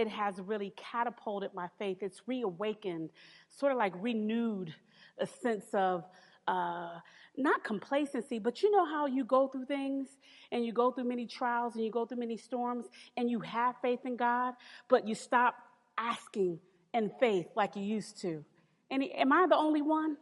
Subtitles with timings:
[0.01, 1.99] It has really catapulted my faith.
[2.01, 3.11] It's reawakened,
[3.51, 4.75] sort of like renewed
[5.19, 6.05] a sense of
[6.49, 7.01] uh,
[7.37, 10.09] not complacency, but you know how you go through things
[10.53, 12.87] and you go through many trials and you go through many storms
[13.19, 14.55] and you have faith in God,
[14.89, 15.55] but you stop
[15.98, 16.59] asking
[16.95, 18.42] in faith like you used to.
[18.91, 20.17] And am I the only one?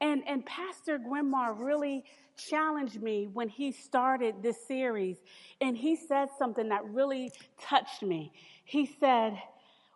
[0.00, 2.04] And, and Pastor Grimar really
[2.36, 5.18] challenged me when he started this series.
[5.60, 8.32] And he said something that really touched me.
[8.64, 9.38] He said,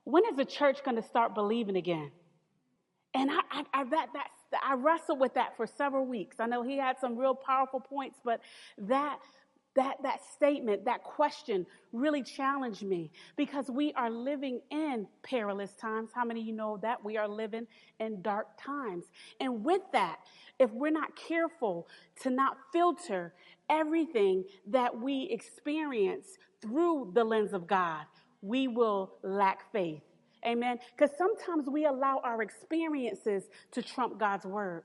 [0.04, 2.10] When is the church going to start believing again?
[3.14, 4.28] And I, I, I, that, that,
[4.62, 6.36] I wrestled with that for several weeks.
[6.38, 8.40] I know he had some real powerful points, but
[8.78, 9.18] that
[9.76, 16.10] that, that statement, that question really challenged me because we are living in perilous times.
[16.14, 17.04] How many of you know that?
[17.04, 17.66] We are living
[18.00, 19.04] in dark times.
[19.38, 20.20] And with that,
[20.58, 21.86] if we're not careful
[22.22, 23.34] to not filter
[23.70, 26.26] everything that we experience
[26.62, 28.06] through the lens of God,
[28.40, 30.02] we will lack faith.
[30.46, 30.78] Amen.
[30.96, 34.84] Because sometimes we allow our experiences to trump God's word.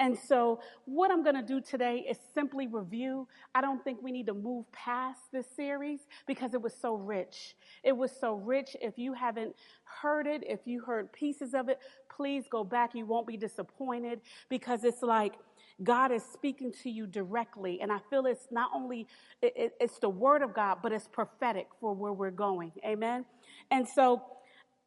[0.00, 3.26] And so, what I'm going to do today is simply review.
[3.54, 7.56] I don't think we need to move past this series because it was so rich.
[7.82, 8.76] It was so rich.
[8.80, 9.54] If you haven't
[9.84, 11.80] heard it, if you heard pieces of it,
[12.14, 12.94] please go back.
[12.94, 15.34] You won't be disappointed because it's like
[15.82, 17.80] God is speaking to you directly.
[17.80, 19.06] And I feel it's not only,
[19.42, 22.72] it, it's the word of God, but it's prophetic for where we're going.
[22.84, 23.24] Amen.
[23.70, 24.22] And so,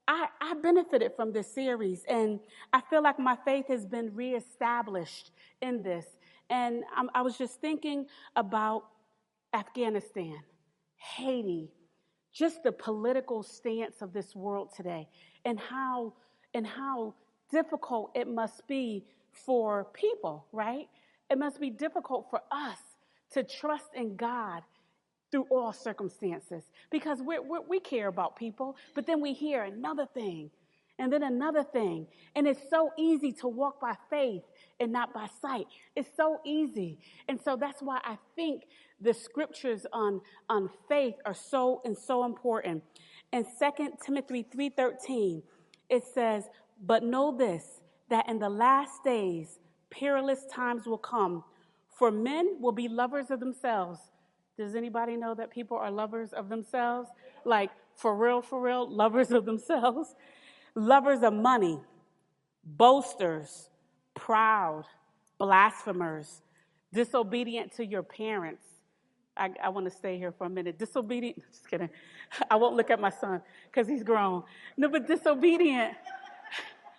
[0.07, 2.39] I, I benefited from this series, and
[2.73, 5.31] I feel like my faith has been reestablished
[5.61, 6.05] in this.
[6.49, 8.83] And I'm, I was just thinking about
[9.53, 10.37] Afghanistan,
[10.97, 11.69] Haiti,
[12.33, 15.07] just the political stance of this world today,
[15.45, 16.13] and how
[16.53, 17.13] and how
[17.51, 20.87] difficult it must be for people, right?
[21.29, 22.79] It must be difficult for us
[23.31, 24.63] to trust in God
[25.31, 30.51] through all circumstances because we we care about people, but then we hear another thing
[31.01, 32.05] and then another thing.
[32.35, 34.43] And it's so easy to walk by faith
[34.79, 35.65] and not by sight.
[35.95, 36.99] It's so easy.
[37.27, 38.63] And so that's why I think
[38.99, 42.83] the scriptures on, on faith are so and so important.
[43.33, 45.41] In 2 Timothy 3:13,
[45.89, 46.47] it says,
[46.79, 49.57] "But know this, that in the last days
[49.89, 51.43] perilous times will come,
[51.97, 53.99] for men will be lovers of themselves,
[54.57, 57.09] does anybody know that people are lovers of themselves?
[57.45, 60.15] Like, for real, for real, lovers of themselves?
[60.73, 61.81] Lovers of money,
[62.63, 63.69] boasters,
[64.13, 64.85] proud,
[65.37, 66.41] blasphemers,
[66.93, 68.63] disobedient to your parents.
[69.35, 70.79] I, I want to stay here for a minute.
[70.79, 71.89] Disobedient, just kidding.
[72.49, 74.43] I won't look at my son because he's grown.
[74.77, 75.93] No, but disobedient,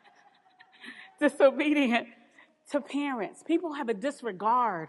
[1.21, 2.09] disobedient
[2.73, 3.43] to parents.
[3.43, 4.89] People have a disregard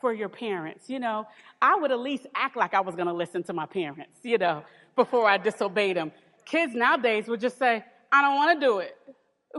[0.00, 0.88] for your parents.
[0.88, 1.26] You know,
[1.60, 4.38] I would at least act like I was going to listen to my parents, you
[4.38, 4.64] know,
[4.94, 6.12] before I disobeyed them.
[6.44, 8.96] Kids nowadays would just say, I don't want to do it.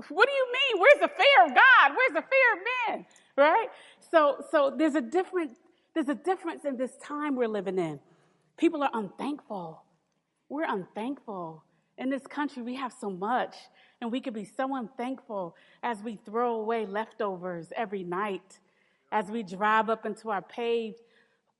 [0.09, 0.81] What do you mean?
[0.81, 1.95] Where's the fear of God?
[1.95, 3.05] Where's the fear of men?
[3.35, 3.67] Right?
[4.11, 5.51] So, so there's a different,
[5.93, 7.99] there's a difference in this time we're living in.
[8.57, 9.83] People are unthankful.
[10.49, 11.63] We're unthankful.
[11.97, 13.55] In this country, we have so much,
[14.01, 18.59] and we could be so unthankful as we throw away leftovers every night
[19.11, 20.99] as we drive up into our paved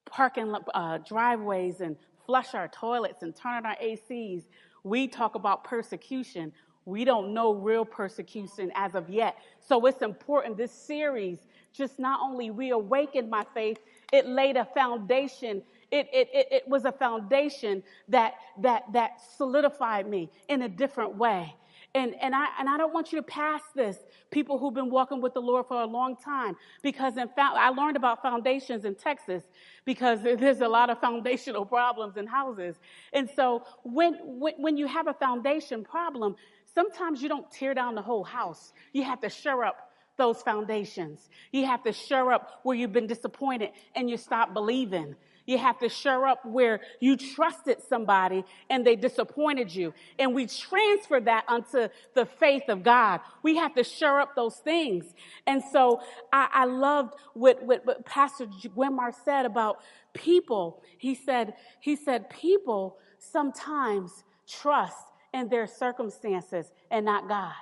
[0.06, 1.95] parking uh, driveways and
[2.25, 4.44] flush our toilets and turn on our ACs,
[4.83, 6.51] we talk about persecution.
[6.86, 9.38] We don't know real persecution as of yet.
[9.60, 10.57] So it's important.
[10.57, 11.39] This series
[11.74, 13.77] just not only reawakened my faith,
[14.12, 15.62] it laid a foundation.
[15.92, 21.16] It, it, it, it was a foundation that, that, that solidified me in a different
[21.16, 21.56] way.
[21.98, 23.98] And, and, I, and I don't want you to pass this,
[24.30, 27.70] people who've been walking with the Lord for a long time, because in fact, I
[27.70, 29.44] learned about foundations in Texas
[29.84, 32.76] because there's a lot of foundational problems in houses.
[33.14, 36.36] And so when, when, when you have a foundation problem,
[36.76, 38.74] sometimes you don't tear down the whole house.
[38.94, 39.78] You have to shore up
[40.18, 41.28] those foundations.
[41.52, 45.16] You have to shore up where you've been disappointed and you stop believing.
[45.48, 49.94] You have to shore up where you trusted somebody and they disappointed you.
[50.20, 53.22] And we transfer that onto the faith of God.
[53.42, 55.06] We have to shore up those things.
[55.48, 56.02] And so
[56.34, 59.80] I, I loved what, what, what Pastor Gwimar said about
[60.14, 60.84] people.
[60.98, 64.98] He said, he said, people sometimes trust
[65.34, 67.54] in their circumstances and not God.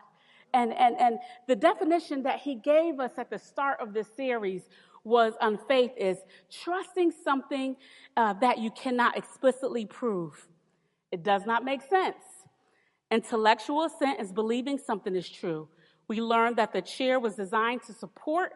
[0.56, 4.64] And, and, and the definition that he gave us at the start of this series
[5.06, 6.18] was on faith is
[6.52, 7.78] trusting something
[8.18, 10.48] uh, that you cannot explicitly prove.
[11.12, 12.24] It does not make sense.
[13.12, 15.70] Intellectual assent is believing something is true.
[16.08, 18.54] We learned that the chair was designed to support,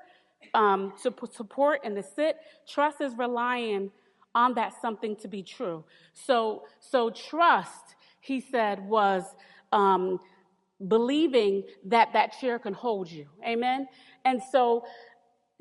[0.54, 2.38] um, to support and to sit.
[2.68, 3.92] Trust is relying
[4.36, 5.84] on that something to be true.
[6.13, 9.24] So, so trust, he said, was
[9.72, 10.19] um,
[10.88, 13.28] believing that that chair can hold you.
[13.45, 13.88] Amen.
[14.25, 14.86] And so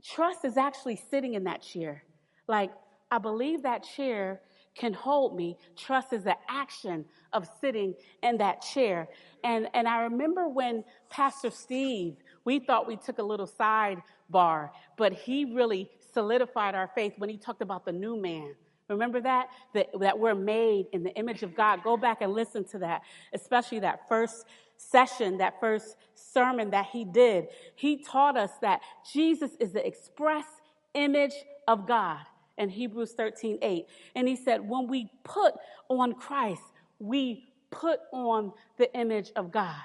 [0.03, 2.03] trust is actually sitting in that chair.
[2.47, 2.71] Like,
[3.11, 4.41] I believe that chair
[4.75, 5.59] can hold me.
[5.77, 9.09] Trust is the action of sitting in that chair.
[9.45, 15.13] And, and I remember when Pastor Steve, we thought we took a little sidebar, but
[15.13, 18.55] he really solidified our faith when he talked about the new man.
[18.89, 19.49] Remember that?
[19.75, 19.89] that?
[20.01, 21.83] That we're made in the image of God.
[21.83, 23.03] Go back and listen to that,
[23.35, 24.47] especially that first
[24.79, 28.81] session, that first sermon that he did, he taught us that
[29.13, 30.47] Jesus is the express
[30.95, 31.35] image
[31.67, 32.21] of God
[32.57, 33.87] in Hebrews 13 8.
[34.17, 35.55] And he said, when we put
[35.89, 36.63] on Christ,
[36.99, 39.77] we put on the image of God.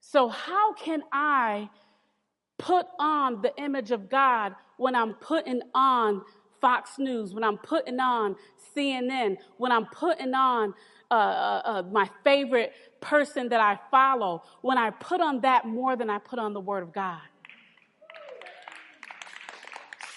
[0.00, 1.70] So, how can I
[2.58, 6.22] put on the image of God when I'm putting on
[6.66, 8.34] Fox News, when I'm putting on
[8.76, 10.74] CNN, when I'm putting on
[11.12, 15.94] uh, uh, uh, my favorite person that I follow, when I put on that more
[15.94, 17.20] than I put on the Word of God.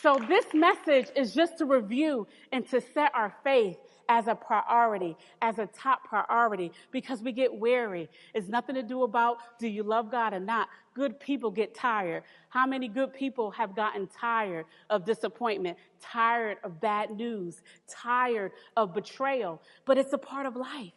[0.02, 3.78] So, this message is just to review and to set our faith
[4.10, 8.10] as a priority, as a top priority, because we get weary.
[8.34, 10.68] It's nothing to do about do you love God or not.
[11.00, 12.24] Good people get tired.
[12.50, 18.94] How many good people have gotten tired of disappointment, tired of bad news, tired of
[18.94, 19.62] betrayal?
[19.86, 20.92] But it's a part of life.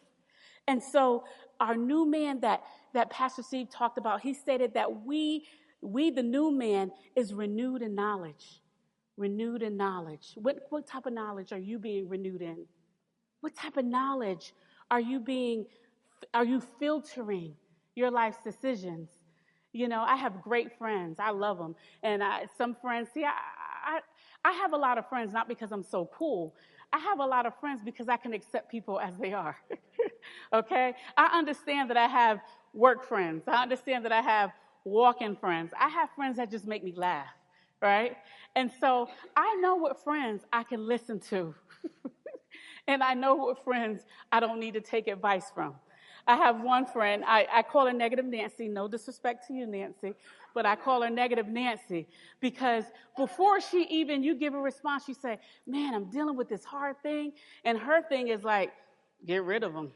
[0.67, 1.23] And so
[1.61, 2.63] our new man that,
[2.93, 5.45] that Pastor Steve talked about, he stated that we,
[5.79, 8.59] we, the new man, is renewed in knowledge.
[9.15, 10.33] Renewed in knowledge.
[10.35, 12.65] What, what type of knowledge are you being renewed in?
[13.39, 14.53] What type of knowledge
[14.91, 15.65] are you being,
[16.33, 17.53] are you filtering
[17.95, 19.09] your life's decisions?
[19.73, 21.17] You know, I have great friends.
[21.19, 21.75] I love them.
[22.03, 23.31] And I, some friends, see, I,
[23.85, 23.99] I,
[24.45, 26.55] I have a lot of friends, not because I'm so cool.
[26.93, 29.57] I have a lot of friends because I can accept people as they are.
[30.53, 30.93] okay?
[31.17, 32.39] I understand that I have
[32.73, 33.43] work friends.
[33.47, 34.51] I understand that I have
[34.83, 35.71] walking friends.
[35.79, 37.33] I have friends that just make me laugh,
[37.81, 38.15] right?
[38.55, 41.55] And so I know what friends I can listen to.
[42.87, 45.75] and I know what friends I don't need to take advice from.
[46.25, 48.67] I have one friend, I, I call her Negative Nancy.
[48.67, 50.13] No disrespect to you, Nancy,
[50.53, 52.07] but I call her Negative Nancy
[52.39, 52.85] because
[53.17, 57.01] before she even, you give a response, she say, man, I'm dealing with this hard
[57.03, 57.33] thing.
[57.65, 58.71] And her thing is like,
[59.25, 59.91] get rid of them.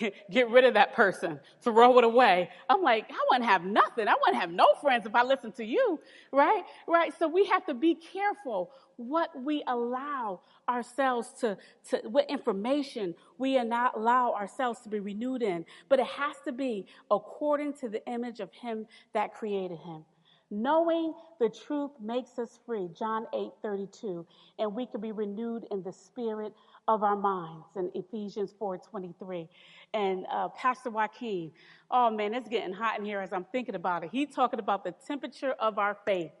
[0.30, 2.50] get rid of that person, throw it away.
[2.68, 4.08] I'm like, I wouldn't have nothing.
[4.08, 6.00] I wouldn't have no friends if I listened to you,
[6.32, 6.62] right?
[6.86, 7.12] Right.
[7.18, 11.56] So we have to be careful what we allow ourselves to,
[11.90, 15.64] to what information we not allow ourselves to be renewed in.
[15.88, 20.04] But it has to be according to the image of Him that created Him.
[20.50, 24.26] Knowing the truth makes us free, John 8 32,
[24.58, 26.52] and we can be renewed in the spirit
[26.86, 29.48] of our minds in Ephesians 4 23.
[29.94, 31.52] And uh, Pastor Joaquin,
[31.90, 34.10] oh man, it's getting hot in here as I'm thinking about it.
[34.12, 36.32] He's talking about the temperature of our faith.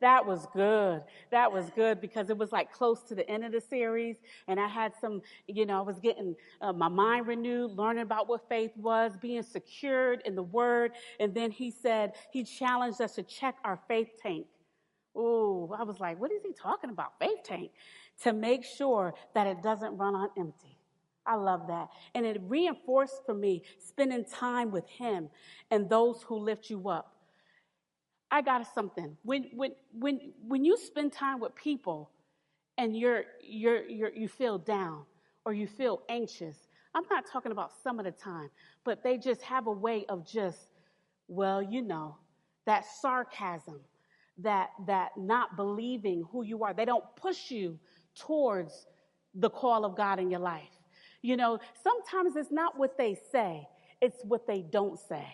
[0.00, 1.02] That was good.
[1.30, 4.16] That was good because it was like close to the end of the series.
[4.46, 8.28] And I had some, you know, I was getting uh, my mind renewed, learning about
[8.28, 10.92] what faith was, being secured in the word.
[11.18, 14.46] And then he said, he challenged us to check our faith tank.
[15.16, 17.18] Oh, I was like, what is he talking about?
[17.18, 17.72] Faith tank.
[18.24, 20.76] To make sure that it doesn't run on empty.
[21.26, 21.88] I love that.
[22.14, 25.28] And it reinforced for me spending time with him
[25.70, 27.14] and those who lift you up.
[28.30, 29.16] I got something.
[29.22, 32.10] When when when when you spend time with people
[32.76, 35.04] and you're you're, you're you feel down
[35.44, 36.56] or you feel anxious,
[36.94, 38.50] I'm not talking about some of the time,
[38.84, 40.58] but they just have a way of just,
[41.28, 42.16] well, you know,
[42.66, 43.80] that sarcasm,
[44.38, 46.74] that that not believing who you are.
[46.74, 47.78] They don't push you
[48.18, 48.86] towards
[49.34, 50.68] the call of God in your life.
[51.22, 53.66] You know, sometimes it's not what they say,
[54.00, 55.26] it's what they don't say.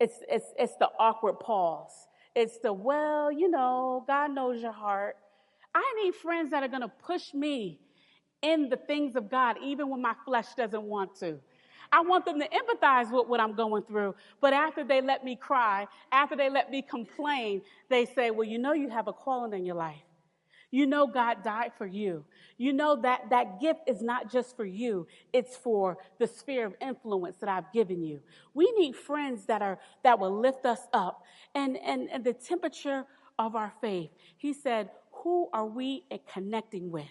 [0.00, 2.08] It's, it's, it's the awkward pause.
[2.34, 5.16] It's the, well, you know, God knows your heart.
[5.74, 7.80] I need friends that are going to push me
[8.42, 11.38] in the things of God, even when my flesh doesn't want to.
[11.92, 14.14] I want them to empathize with what I'm going through.
[14.40, 18.58] But after they let me cry, after they let me complain, they say, Well, you
[18.58, 20.00] know, you have a calling in your life.
[20.70, 22.24] You know, God died for you.
[22.56, 26.74] You know that that gift is not just for you, it's for the sphere of
[26.80, 28.20] influence that I've given you.
[28.54, 31.24] We need friends that are that will lift us up.
[31.54, 33.04] And, and, and the temperature
[33.38, 37.06] of our faith, he said, Who are we connecting with?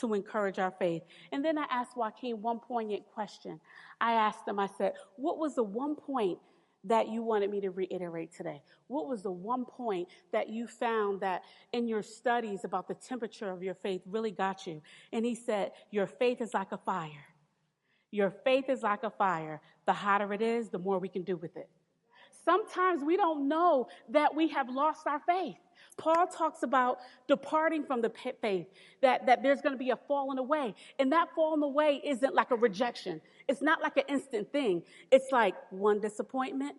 [0.00, 1.02] to encourage our faith.
[1.32, 3.58] And then I asked Joaquin one poignant question.
[3.98, 6.38] I asked him, I said, What was the one point
[6.84, 8.62] that you wanted me to reiterate today?
[8.86, 11.42] What was the one point that you found that
[11.72, 14.82] in your studies about the temperature of your faith really got you?
[15.12, 17.26] And he said, Your faith is like a fire.
[18.10, 19.60] Your faith is like a fire.
[19.84, 21.68] The hotter it is, the more we can do with it.
[22.46, 25.56] Sometimes we don't know that we have lost our faith.
[25.98, 28.66] Paul talks about departing from the faith,
[29.02, 30.74] that, that there's going to be a falling away.
[30.98, 33.20] And that falling away isn't like a rejection.
[33.48, 34.82] It's not like an instant thing.
[35.10, 36.76] It's like one disappointment,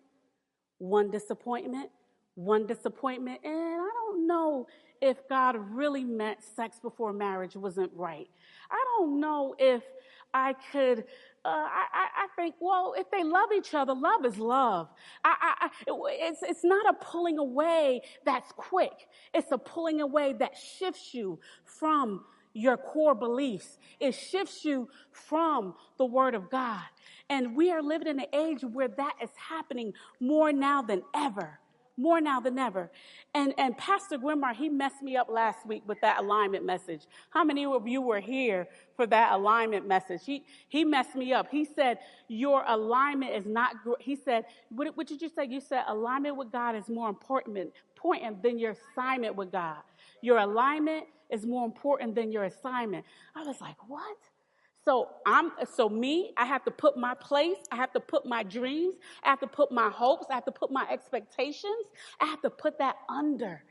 [0.78, 1.90] one disappointment,
[2.34, 3.40] one disappointment.
[3.44, 4.68] And I don't know
[5.02, 8.28] if God really meant sex before marriage wasn't right.
[8.70, 9.82] I don't know if
[10.32, 11.04] I could
[11.48, 14.88] uh, I, I, think, well, if they love each other, love is love.
[15.24, 19.08] I, I, it's, it's not a pulling away that's quick.
[19.34, 23.78] It's a pulling away that shifts you from your core beliefs.
[24.00, 26.82] It shifts you from the Word of God.
[27.30, 31.60] And we are living in an age where that is happening more now than ever
[31.98, 32.90] more now than ever.
[33.34, 37.06] And, and Pastor Gwimar, he messed me up last week with that alignment message.
[37.30, 40.20] How many of you were here for that alignment message?
[40.24, 41.48] He, he messed me up.
[41.50, 45.46] He said, Your alignment is not, he said, what, what did you say?
[45.46, 49.78] You said alignment with God is more important, important than your assignment with God.
[50.22, 53.04] Your alignment is more important than your assignment.
[53.34, 54.16] I was like, What?
[54.88, 58.42] So I'm so me, I have to put my place, I have to put my
[58.42, 61.84] dreams, I have to put my hopes, I have to put my expectations,
[62.22, 63.62] I have to put that under,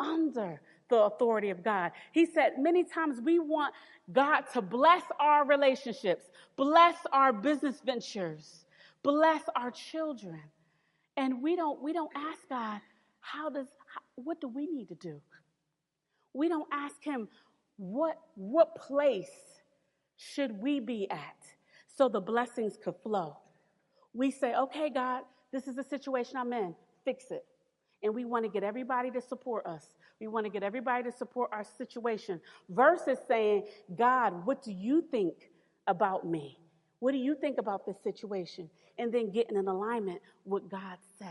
[0.00, 1.92] under the authority of God.
[2.12, 3.74] He said many times we want
[4.10, 6.24] God to bless our relationships,
[6.56, 8.64] bless our business ventures,
[9.02, 10.40] bless our children.
[11.18, 12.80] And we don't we don't ask God,
[13.20, 13.66] how does
[14.14, 15.20] what do we need to do?
[16.32, 17.28] We don't ask him
[17.76, 19.57] what what place
[20.18, 21.46] should we be at
[21.86, 23.38] so the blessings could flow?
[24.12, 25.22] We say, okay, God,
[25.52, 27.44] this is the situation I'm in, fix it.
[28.02, 29.86] And we want to get everybody to support us.
[30.20, 35.02] We want to get everybody to support our situation versus saying, God, what do you
[35.02, 35.34] think
[35.86, 36.58] about me?
[36.98, 38.68] What do you think about this situation?
[38.98, 41.28] And then getting in alignment with what God says.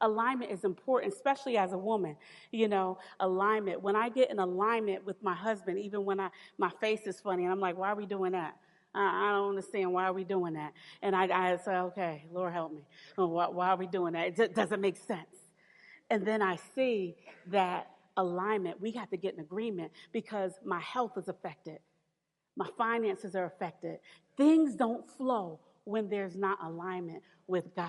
[0.00, 2.16] Alignment is important, especially as a woman.
[2.50, 3.82] You know, alignment.
[3.82, 7.44] When I get in alignment with my husband, even when I my face is funny,
[7.44, 8.56] and I'm like, why are we doing that?
[8.94, 10.72] I, don't understand why are we doing that.
[11.02, 12.82] And I, I say, okay, Lord help me.
[13.16, 14.38] Why, why are we doing that?
[14.38, 15.36] It doesn't make sense.
[16.10, 17.16] And then I see
[17.48, 18.80] that alignment.
[18.80, 21.78] We have to get in agreement because my health is affected.
[22.56, 23.98] My finances are affected.
[24.36, 27.88] Things don't flow when there's not alignment with God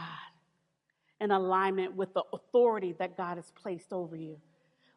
[1.22, 4.38] in alignment with the authority that God has placed over you.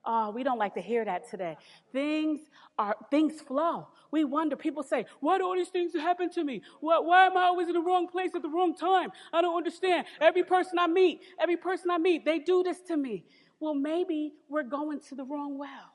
[0.05, 1.57] Oh, we don't like to hear that today.
[1.93, 2.41] Things
[2.79, 3.89] are things flow.
[4.11, 4.57] We wonder.
[4.57, 6.63] People say, "Why do all these things happen to me?
[6.81, 9.11] Why, why am I always in the wrong place at the wrong time?
[9.33, 10.07] I don't understand.
[10.21, 13.25] Every person I meet, every person I meet, they do this to me."
[13.61, 15.93] Well, maybe we're going to the wrong well.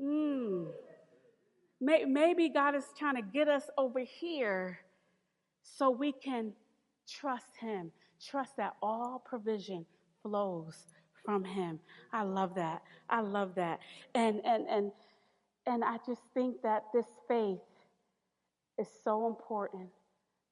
[0.00, 0.68] Mm.
[1.80, 4.80] Maybe God is trying to get us over here
[5.62, 6.54] so we can
[7.06, 7.92] trust Him
[8.28, 9.86] Trust that all provision
[10.22, 10.74] flows
[11.24, 11.78] from him.
[12.12, 12.82] I love that.
[13.08, 13.80] I love that.
[14.14, 14.92] And and and
[15.66, 17.58] and I just think that this faith
[18.78, 19.88] is so important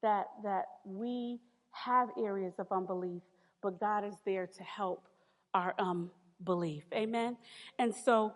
[0.02, 1.40] that that we
[1.72, 3.22] have areas of unbelief,
[3.62, 5.08] but God is there to help
[5.54, 6.10] our um
[6.44, 6.84] belief.
[6.92, 7.36] Amen.
[7.78, 8.34] And so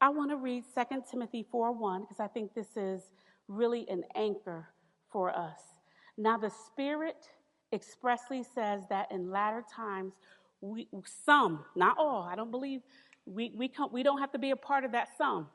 [0.00, 3.02] I want to read 2 Timothy 4 1 because I think this is
[3.48, 4.68] really an anchor
[5.10, 5.60] for us.
[6.18, 7.28] Now the Spirit
[7.72, 10.12] expressly says that in latter times,
[10.60, 10.88] we,
[11.24, 12.80] some, not all, I don't believe
[13.26, 15.48] we, we, come, we don't have to be a part of that some.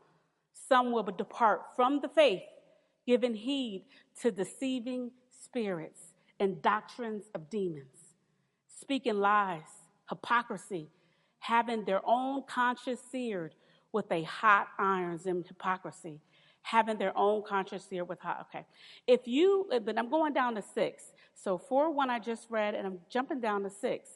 [0.53, 2.43] Some will depart from the faith,
[3.07, 3.85] giving heed
[4.21, 5.99] to deceiving spirits
[6.39, 8.15] and doctrines of demons,
[8.67, 9.61] speaking lies,
[10.09, 10.89] hypocrisy,
[11.39, 13.55] having their own conscience seared
[13.91, 16.19] with a hot irons in hypocrisy,
[16.61, 18.47] having their own conscience seared with hot.
[18.49, 18.65] Okay.
[19.07, 21.03] If you, but I'm going down to six.
[21.33, 24.09] So, 4 1 I just read, and I'm jumping down to 6.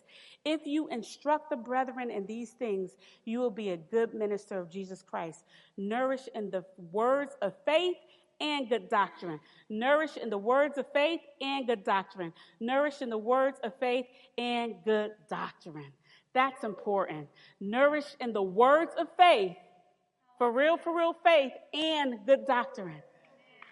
[0.43, 2.91] If you instruct the brethren in these things,
[3.23, 5.43] you will be a good minister of Jesus Christ,
[5.75, 7.97] nourished in the words of faith
[8.39, 9.39] and good doctrine.
[9.69, 12.33] Nourished in the words of faith and good doctrine.
[12.59, 14.05] Nourished in the words of faith
[14.37, 15.93] and good doctrine.
[16.33, 17.27] That's important.
[17.59, 19.55] Nourished in the words of faith,
[20.37, 23.01] for real, for real faith, and good doctrine.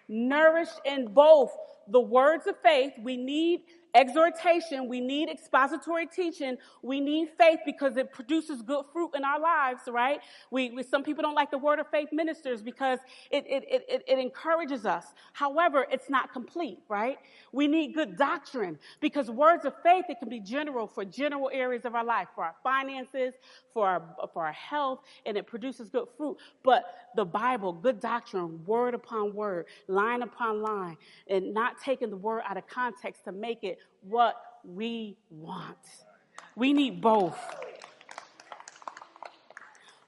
[0.07, 1.51] Nourished in both
[1.87, 2.93] the words of faith.
[3.01, 3.61] We need
[3.95, 9.39] exhortation, we need expository teaching, we need faith because it produces good fruit in our
[9.39, 10.19] lives, right?
[10.51, 12.99] We, we some people don't like the word of faith ministers because
[13.31, 15.05] it, it, it, it encourages us.
[15.33, 17.17] However, it's not complete, right?
[17.51, 21.85] We need good doctrine because words of faith, it can be general for general areas
[21.85, 23.33] of our life, for our finances,
[23.73, 24.01] for our,
[24.33, 26.37] for our health, and it produces good fruit.
[26.63, 26.83] But
[27.15, 30.97] the Bible, good doctrine, word upon word, line upon line,
[31.27, 35.77] and not taking the word out of context to make it what we want.
[36.55, 37.37] We need both.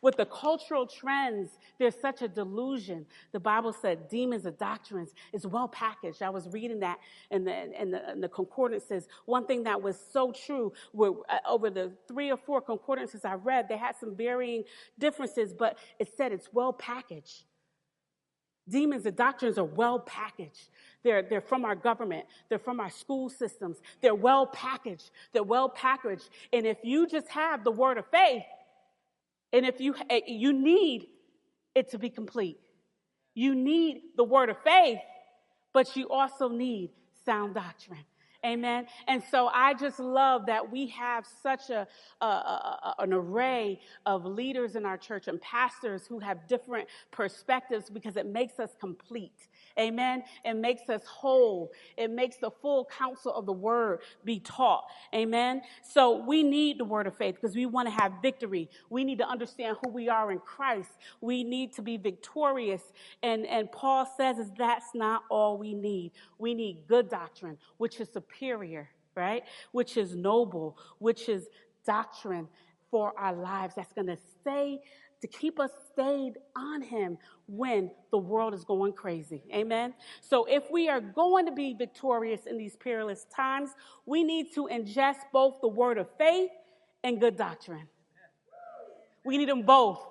[0.01, 3.07] With the cultural trends, there's such a delusion.
[3.31, 6.21] The Bible said demons of doctrines is well packaged.
[6.21, 6.99] I was reading that,
[7.31, 10.73] and the, and the, and the concordance says one thing that was so true.
[10.93, 14.65] Were, uh, over the three or four concordances I read, they had some varying
[14.99, 17.43] differences, but it said it's well packaged.
[18.67, 20.69] Demons and doctrines are well packaged.
[21.03, 22.25] They're, they're from our government.
[22.49, 23.77] They're from our school systems.
[24.01, 25.11] They're well packaged.
[25.33, 26.27] They're well packaged.
[26.51, 28.43] And if you just have the word of faith,
[29.53, 31.07] and if you, eh, you need
[31.75, 32.59] it to be complete,
[33.35, 34.99] you need the word of faith,
[35.73, 36.89] but you also need
[37.25, 38.05] sound doctrine.
[38.45, 38.85] Amen.
[39.07, 41.87] And so I just love that we have such a,
[42.21, 47.89] a, a, an array of leaders in our church and pastors who have different perspectives
[47.89, 49.47] because it makes us complete.
[49.77, 50.23] Amen.
[50.45, 51.71] It makes us whole.
[51.97, 54.85] It makes the full counsel of the word be taught.
[55.13, 55.61] Amen.
[55.83, 58.69] So we need the word of faith because we want to have victory.
[58.89, 60.91] We need to understand who we are in Christ.
[61.19, 62.81] We need to be victorious.
[63.21, 66.13] And, and Paul says is that's not all we need.
[66.37, 69.43] We need good doctrine, which is superior, right?
[69.73, 71.47] Which is noble, which is
[71.85, 72.47] doctrine
[72.91, 74.79] for our lives that's going to stay
[75.25, 79.43] to keep us stayed on him when the world is going crazy.
[79.53, 79.93] Amen.
[80.21, 83.71] So if we are going to be victorious in these perilous times,
[84.05, 86.51] we need to ingest both the word of faith
[87.03, 87.87] and good doctrine.
[89.23, 90.05] We need them both.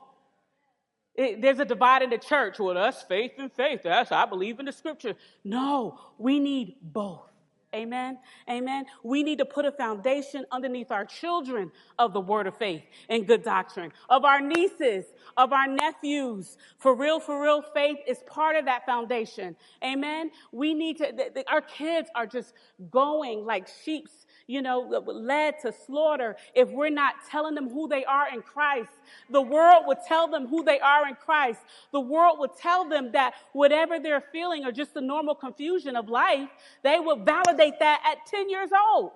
[1.15, 2.59] It, there's a divide in the church.
[2.59, 3.83] Well, that's faith and faith.
[3.85, 5.15] That's I believe in the scripture.
[5.45, 7.31] No, we need both.
[7.75, 8.19] Amen.
[8.49, 8.87] Amen.
[9.03, 13.27] We need to put a foundation underneath our children of the word of faith and
[13.27, 15.07] good doctrine, of our nieces,
[15.37, 16.57] of our nephews.
[16.79, 19.57] For real, for real, faith is part of that foundation.
[19.85, 20.31] Amen.
[20.53, 21.13] We need to,
[21.49, 22.55] our kids are just
[22.91, 24.09] going like sheep
[24.47, 28.91] you know, led to slaughter if we're not telling them who they are in Christ.
[29.31, 31.61] The world would tell them who they are in Christ.
[31.93, 36.09] The world would tell them that whatever they're feeling or just the normal confusion of
[36.09, 36.49] life,
[36.83, 39.13] they would validate that at 10 years old.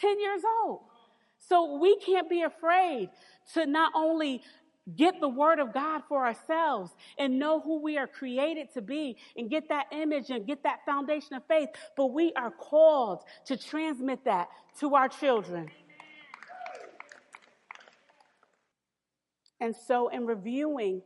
[0.00, 0.80] 10 years old.
[1.38, 3.10] So we can't be afraid
[3.52, 4.42] to not only
[4.96, 9.16] get the word of God for ourselves and know who we are created to be
[9.36, 11.70] and get that image and get that foundation of faith.
[11.96, 14.48] But we are called to transmit that
[14.80, 15.70] to our children.
[19.60, 21.00] And so, in reviewing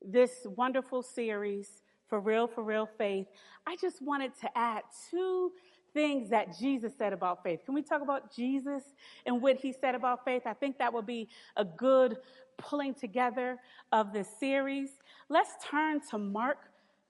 [0.00, 3.26] this wonderful series, For Real, For Real Faith,
[3.66, 5.52] I just wanted to add two
[5.92, 7.60] things that Jesus said about faith.
[7.64, 8.82] Can we talk about Jesus
[9.26, 10.42] and what he said about faith?
[10.46, 12.18] I think that would be a good
[12.58, 13.58] pulling together
[13.92, 14.90] of this series.
[15.28, 16.58] Let's turn to Mark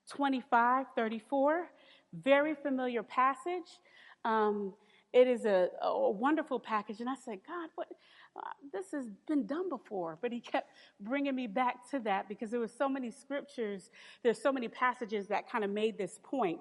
[0.09, 1.67] 25 34.
[2.13, 3.79] Very familiar passage.
[4.25, 4.73] Um,
[5.13, 6.99] it is a, a, wonderful package.
[6.99, 7.87] And I said, God, what?
[8.33, 8.41] Uh,
[8.71, 10.17] this has been done before.
[10.21, 10.69] But he kept
[11.01, 13.89] bringing me back to that because there were so many scriptures,
[14.23, 16.59] there's so many passages that kind of made this point.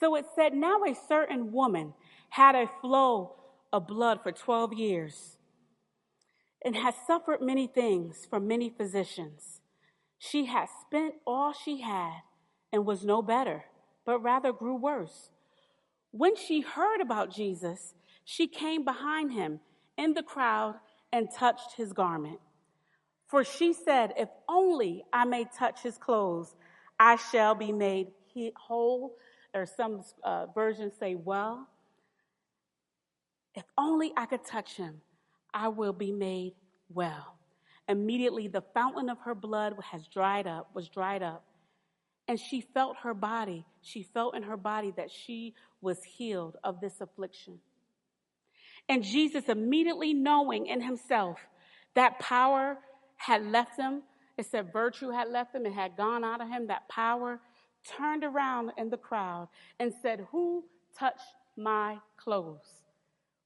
[0.00, 1.92] So it said, Now a certain woman
[2.30, 3.36] had a flow
[3.72, 5.36] of blood for 12 years
[6.64, 9.60] and has suffered many things from many physicians.
[10.18, 12.22] She had spent all she had
[12.72, 13.64] and was no better,
[14.04, 15.30] but rather grew worse.
[16.10, 19.60] When she heard about Jesus, she came behind him
[19.96, 20.76] in the crowd
[21.12, 22.40] and touched his garment.
[23.26, 26.56] For she said, If only I may touch his clothes,
[26.98, 28.08] I shall be made
[28.56, 29.16] whole.
[29.54, 31.68] Or some uh, versions say, Well,
[33.54, 35.00] if only I could touch him,
[35.52, 36.54] I will be made
[36.88, 37.36] well.
[37.88, 41.44] Immediately the fountain of her blood has dried up, was dried up,
[42.28, 46.80] And she felt her body, she felt in her body that she was healed of
[46.80, 47.58] this affliction.
[48.88, 51.38] And Jesus, immediately knowing in himself
[51.94, 52.78] that power
[53.16, 54.02] had left him,
[54.36, 57.40] it said virtue had left him and had gone out of him, that power
[57.84, 60.64] turned around in the crowd and said, Who
[60.98, 62.80] touched my clothes?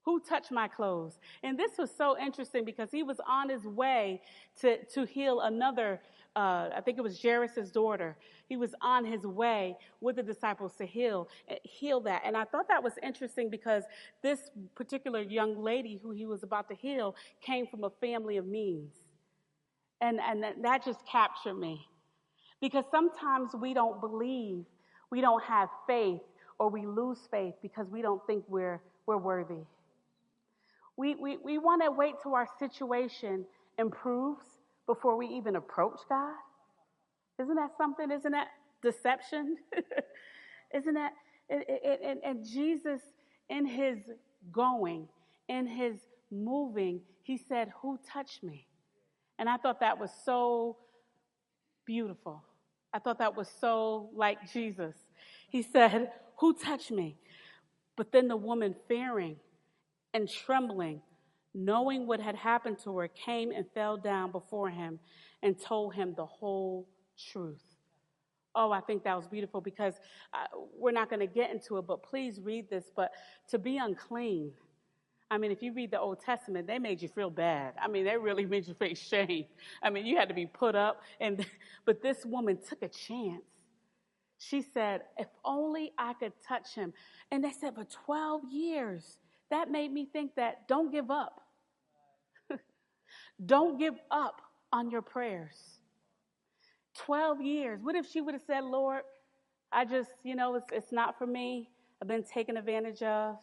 [0.05, 1.19] Who touched my clothes?
[1.43, 4.21] And this was so interesting because he was on his way
[4.61, 6.01] to, to heal another,
[6.37, 8.17] uh, I think it was Jairus' daughter.
[8.47, 11.29] He was on his way with the disciples to heal,
[11.63, 12.21] heal that.
[12.27, 13.85] And I thought that was interesting because
[14.23, 18.47] this particular young lady who he was about to heal came from a family of
[18.47, 18.93] means.
[20.03, 21.89] And, and that just captured me.
[22.65, 24.65] Because sometimes we don't believe,
[25.11, 26.23] we don't have faith,
[26.59, 29.67] or we lose faith because we don't think we're, we're worthy.
[30.97, 33.45] We, we, we want to wait till our situation
[33.79, 34.47] improves
[34.87, 36.33] before we even approach God.
[37.39, 38.11] Isn't that something?
[38.11, 38.49] Isn't that
[38.83, 39.59] deception?
[40.75, 41.13] Isn't that?
[41.51, 43.03] And, and Jesus,
[43.51, 43.99] in his
[44.51, 45.07] going,
[45.51, 45.97] in his
[46.31, 48.67] moving, he said, Who touched me?
[49.39, 50.79] And I thought that was so
[51.85, 52.43] beautiful.
[52.95, 54.95] I thought that was so like Jesus.
[55.51, 57.17] He said, Who touched me?
[57.97, 59.37] But then the woman, fearing
[60.15, 61.03] and trembling,
[61.53, 65.01] knowing what had happened to her, came and fell down before him
[65.43, 66.89] and told him the whole
[67.33, 67.63] truth.
[68.55, 69.95] Oh, I think that was beautiful because
[70.33, 70.47] uh,
[70.79, 72.85] we're not going to get into it, but please read this.
[72.95, 73.11] But
[73.49, 74.53] to be unclean,
[75.35, 77.75] I mean, if you read the Old Testament, they made you feel bad.
[77.83, 79.47] I mean, they really made you face shame.
[79.83, 81.03] I mean, you had to be put up.
[81.21, 81.45] And
[81.85, 83.43] but this woman took a chance.
[84.39, 86.93] She said, "If only I could touch him."
[87.31, 89.19] And they said, "For 12 years."
[89.51, 91.41] That made me think that don't give up.
[93.47, 94.41] don't give up
[94.73, 95.57] on your prayers.
[96.95, 97.81] 12 years.
[97.83, 99.03] What if she would have said, Lord,
[99.71, 101.69] I just, you know, it's, it's not for me.
[102.01, 103.37] I've been taken advantage of.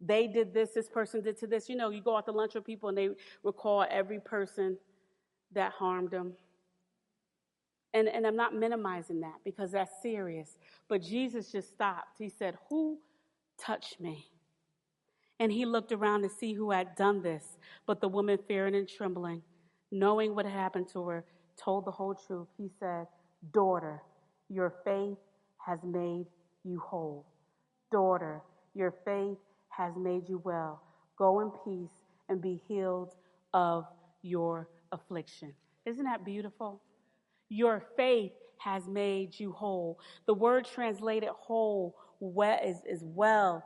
[0.00, 1.68] They did this, this person did to this.
[1.68, 3.10] You know, you go out to lunch with people and they
[3.42, 4.76] recall every person
[5.52, 6.34] that harmed them.
[7.94, 10.58] And, and I'm not minimizing that because that's serious.
[10.88, 12.18] But Jesus just stopped.
[12.18, 12.98] He said, Who
[13.58, 14.26] touched me?
[15.40, 17.56] And he looked around to see who had done this.
[17.86, 19.42] But the woman, fearing and trembling,
[19.90, 21.24] knowing what had happened to her,
[21.56, 22.48] told the whole truth.
[22.58, 23.06] He said,
[23.52, 24.02] Daughter,
[24.48, 25.18] your faith
[25.64, 26.26] has made
[26.64, 27.26] you whole.
[27.92, 28.42] Daughter,
[28.74, 29.38] your faith
[29.76, 30.82] has made you well.
[31.16, 33.14] Go in peace and be healed
[33.52, 33.86] of
[34.22, 35.52] your affliction.
[35.84, 36.80] Isn't that beautiful?
[37.48, 39.98] Your faith has made you whole.
[40.26, 43.64] The word translated whole is, is well,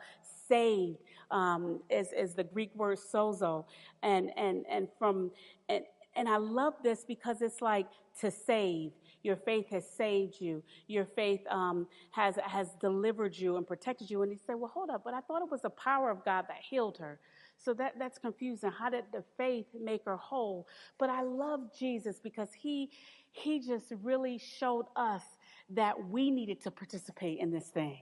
[0.48, 0.98] saved,
[1.30, 3.64] um, is, is the Greek word sozo.
[4.02, 5.30] And, and, and from,
[5.68, 5.84] and,
[6.16, 7.86] and I love this because it's like
[8.20, 8.92] to save.
[9.22, 10.62] Your faith has saved you.
[10.86, 14.22] Your faith um, has, has delivered you and protected you.
[14.22, 16.46] And he said, Well, hold up, but I thought it was the power of God
[16.48, 17.18] that healed her.
[17.56, 18.70] So that, that's confusing.
[18.70, 20.66] How did the faith make her whole?
[20.98, 22.90] But I love Jesus because he,
[23.32, 25.22] he just really showed us
[25.70, 28.00] that we needed to participate in this thing.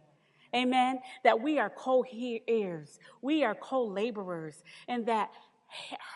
[0.54, 1.00] Amen.
[1.24, 2.04] That we are co
[2.46, 5.30] heirs, we are co laborers, and that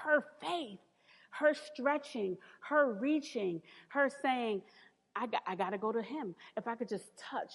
[0.04, 0.78] her faith,
[1.30, 4.62] her stretching, her reaching, her saying,
[5.14, 6.34] I got, I got to go to him.
[6.56, 7.52] If I could just touch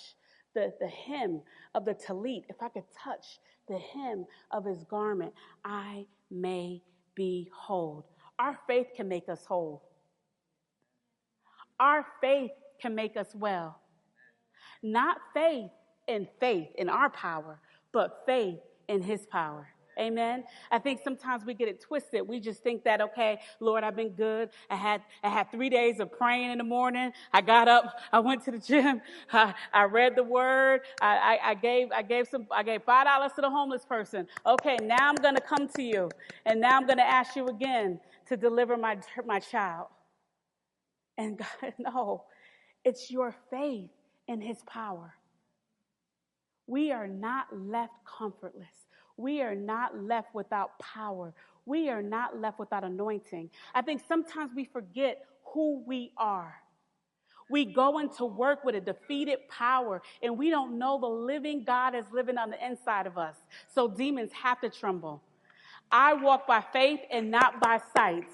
[0.54, 1.42] the, the hem
[1.76, 5.34] of the tallit, if I could touch the hem of his garment,
[5.66, 6.82] I may
[7.16, 8.06] be whole.
[8.40, 9.84] Our faith can make us whole.
[11.80, 13.80] Our faith can make us well.
[14.84, 15.72] Not faith
[16.08, 17.60] in faith in our power,
[17.92, 19.68] but faith in his power.
[20.00, 20.44] Amen.
[20.72, 22.28] I think sometimes we get it twisted.
[22.28, 24.50] We just think that, okay, Lord, I've been good.
[24.70, 27.12] I had, I had three days of praying in the morning.
[27.34, 28.00] I got up.
[28.14, 29.02] I went to the gym.
[29.34, 30.82] I, I read the word.
[31.02, 34.28] I, I, I, gave, I gave some, I gave five dollars to the homeless person.
[34.46, 36.10] Okay, now I'm going to come to you
[36.46, 39.88] and now I'm going to ask you again to deliver my, my child.
[41.18, 42.26] And God, no,
[42.86, 43.90] it's your faith
[44.28, 45.14] in his power.
[46.68, 48.87] We are not left comfortless.
[49.18, 51.34] We are not left without power.
[51.66, 53.50] We are not left without anointing.
[53.76, 56.56] I think sometimes we forget who we are.
[57.50, 61.96] We go into work with a defeated power and we don't know the living God
[61.96, 63.36] is living on the inside of us.
[63.74, 65.22] So demons have to tremble.
[65.92, 68.28] I walk by faith and not by sight.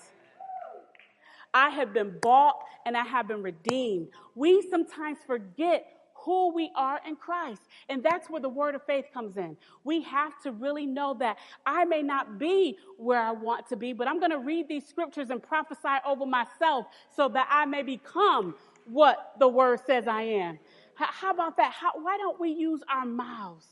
[1.54, 4.08] I have been bought and I have been redeemed.
[4.36, 5.86] We sometimes forget
[6.26, 7.64] who we are in Christ.
[7.90, 9.58] And that's where the word of faith comes in.
[9.84, 13.94] We have to really know that I may not be where I want to be,
[13.94, 17.84] but I'm going to read these scriptures and prophesy over myself so that I may
[17.84, 18.56] become
[18.86, 20.60] what the word says I am.
[20.96, 21.72] How, about that?
[21.72, 23.66] How, why don't we use our mouths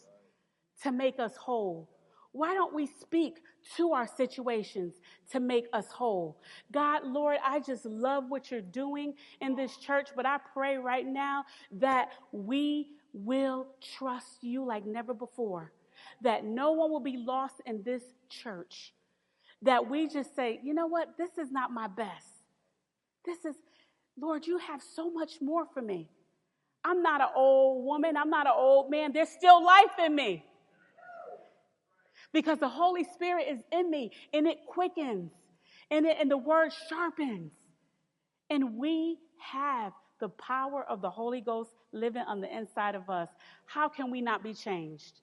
[0.84, 1.91] to make us whole?
[2.34, 3.40] Why don't we speak
[3.76, 4.96] to our situations
[5.32, 6.40] to make us whole?
[6.72, 11.06] God, Lord, I just love what you're doing in this church, but I pray right
[11.06, 13.68] now that we will
[13.98, 15.74] trust you like never before,
[16.22, 18.94] that no one will be lost in this church,
[19.62, 22.28] that we just say, you know what, this is not my best.
[23.26, 23.56] This is,
[24.20, 26.10] Lord, you have so much more for me.
[26.84, 28.18] I'm not an old woman.
[28.18, 29.12] I'm not an old man.
[29.14, 30.46] There's still life in me
[32.34, 35.32] because the Holy Spirit is in me and it quickens
[35.90, 37.52] and, it, and the word sharpens.
[38.50, 43.30] And we have the power of the Holy Ghost living on the inside of us.
[43.66, 45.20] How can we not be changed?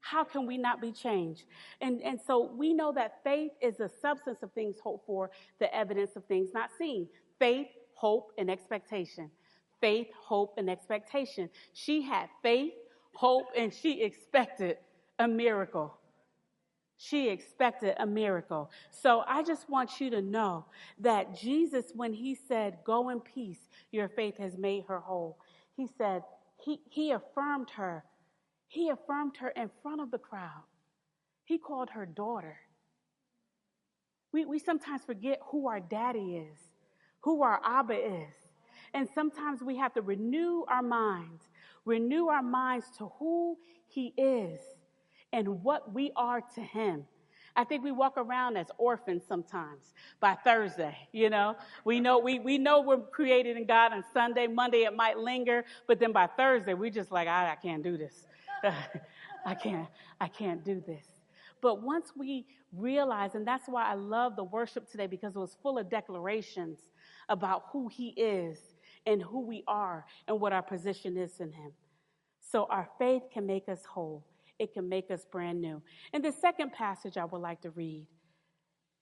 [0.00, 1.44] How can we not be changed?
[1.80, 5.74] And, and so we know that faith is the substance of things hoped for, the
[5.74, 7.08] evidence of things not seen.
[7.38, 9.30] Faith, hope, and expectation.
[9.80, 11.48] Faith, hope, and expectation.
[11.72, 12.74] She had faith,
[13.14, 14.76] hope, and she expected
[15.18, 15.98] a miracle.
[16.96, 18.70] She expected a miracle.
[18.90, 20.66] So I just want you to know
[21.00, 25.38] that Jesus, when he said, Go in peace, your faith has made her whole,
[25.76, 26.22] he said,
[26.64, 28.04] He, he affirmed her.
[28.68, 30.64] He affirmed her in front of the crowd.
[31.44, 32.56] He called her daughter.
[34.32, 36.58] We, we sometimes forget who our daddy is,
[37.20, 38.34] who our Abba is.
[38.92, 41.42] And sometimes we have to renew our minds,
[41.84, 44.60] renew our minds to who he is
[45.34, 47.04] and what we are to Him.
[47.56, 51.56] I think we walk around as orphans sometimes by Thursday, you know.
[51.84, 55.64] We know we, we know we're created in God on Sunday, Monday it might linger,
[55.86, 58.26] but then by Thursday we're just like, I, I can't do this.
[59.46, 59.88] I can't,
[60.20, 61.04] I can't do this.
[61.60, 65.56] But once we realize, and that's why I love the worship today because it was
[65.62, 66.78] full of declarations
[67.28, 68.58] about who He is
[69.04, 71.72] and who we are and what our position is in Him.
[72.40, 74.24] So our faith can make us whole
[74.58, 75.82] it can make us brand new.
[76.12, 78.06] And the second passage I would like to read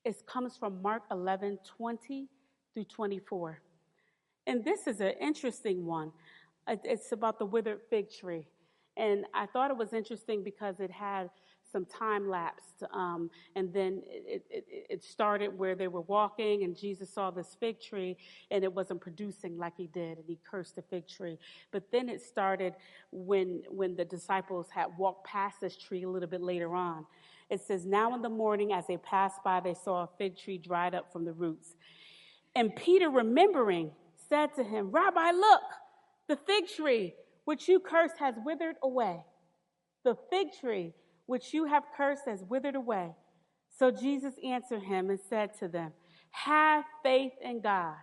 [0.04, 2.28] is comes from Mark 11, 20
[2.74, 3.60] through 24.
[4.46, 6.12] And this is an interesting one.
[6.66, 8.46] It's about the withered fig tree.
[8.96, 11.30] And I thought it was interesting because it had
[11.72, 12.84] some time lapsed.
[12.92, 17.56] Um, and then it, it, it, started where they were walking, and Jesus saw this
[17.58, 18.16] fig tree,
[18.50, 21.38] and it wasn't producing like he did, and he cursed the fig tree.
[21.70, 22.74] But then it started
[23.10, 27.06] when, when the disciples had walked past this tree a little bit later on.
[27.50, 30.58] It says, Now in the morning, as they passed by, they saw a fig tree
[30.58, 31.76] dried up from the roots.
[32.54, 33.92] And Peter, remembering,
[34.28, 35.62] said to him, Rabbi, look,
[36.28, 39.24] the fig tree which you cursed has withered away.
[40.04, 40.94] The fig tree
[41.32, 43.10] which you have cursed has withered away.
[43.78, 45.92] So Jesus answered him and said to them,
[46.28, 47.94] Have faith in God.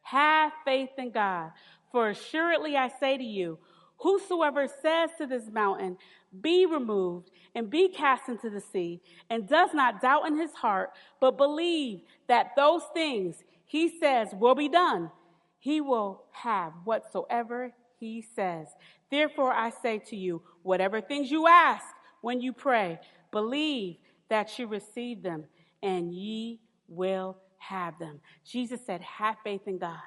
[0.00, 1.50] Have faith in God.
[1.92, 3.58] For assuredly I say to you,
[3.98, 5.98] whosoever says to this mountain,
[6.40, 10.92] Be removed and be cast into the sea, and does not doubt in his heart,
[11.20, 15.10] but believe that those things he says will be done,
[15.58, 18.68] he will have whatsoever he says.
[19.10, 21.84] Therefore I say to you, whatever things you ask,
[22.20, 22.98] when you pray,
[23.30, 23.96] believe
[24.28, 25.44] that you receive them
[25.82, 28.20] and ye will have them.
[28.44, 29.98] Jesus said, have faith in God.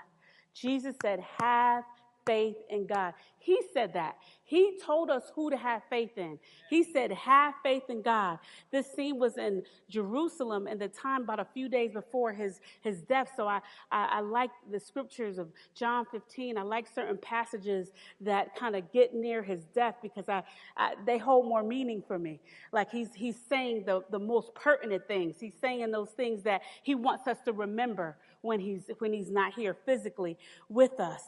[0.54, 1.84] Jesus said, have
[2.26, 3.14] faith in God.
[3.40, 4.16] He said that.
[4.46, 6.40] He told us who to have faith in.
[6.70, 8.40] He said, have faith in God.
[8.72, 13.02] This scene was in Jerusalem in the time about a few days before his, his
[13.02, 13.32] death.
[13.36, 13.60] So I,
[13.92, 16.58] I, I like the scriptures of John 15.
[16.58, 20.44] I like certain passages that kind of get near his death because I,
[20.78, 22.40] I, they hold more meaning for me.
[22.72, 25.36] Like he's, he's saying the, the most pertinent things.
[25.40, 29.54] He's saying those things that he wants us to remember when he's, when he's not
[29.54, 30.38] here physically
[30.70, 31.24] with us.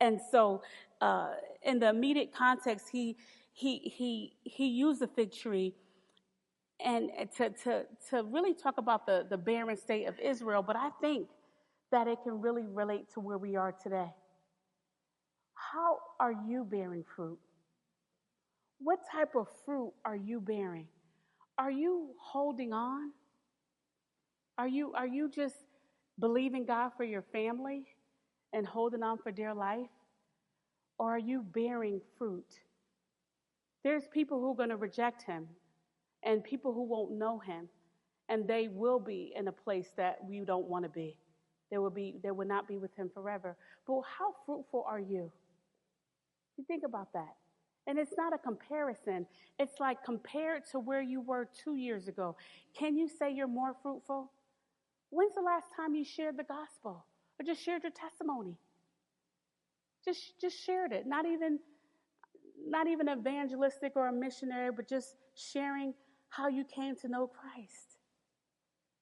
[0.00, 0.62] And so,
[1.00, 3.16] uh, in the immediate context, he,
[3.52, 5.74] he, he, he used the fig tree
[6.82, 10.90] and to, to, to really talk about the, the barren state of Israel, but I
[11.00, 11.28] think
[11.92, 14.10] that it can really relate to where we are today.
[15.54, 17.38] How are you bearing fruit?
[18.78, 20.86] What type of fruit are you bearing?
[21.58, 23.10] Are you holding on?
[24.56, 25.56] Are you, are you just
[26.20, 27.84] believing God for your family
[28.52, 29.88] and holding on for dear life?
[30.98, 32.60] Or are you bearing fruit?
[33.82, 35.48] There's people who are going to reject him
[36.22, 37.68] and people who won't know him,
[38.28, 41.16] and they will be in a place that we don't want to be.
[41.70, 43.56] They will be they will not be with him forever.
[43.86, 45.32] But how fruitful are you?
[46.58, 47.36] You think about that.
[47.86, 49.26] And it's not a comparison.
[49.58, 52.36] It's like compared to where you were two years ago.
[52.78, 54.30] Can you say you're more fruitful?
[55.10, 57.04] When's the last time you shared the gospel
[57.38, 58.56] or just shared your testimony?
[60.04, 61.06] Just, just shared it.
[61.06, 61.58] Not even,
[62.66, 65.94] not even evangelistic or a missionary, but just sharing
[66.28, 67.98] how you came to know Christ.